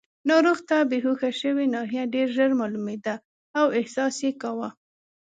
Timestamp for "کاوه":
4.41-4.69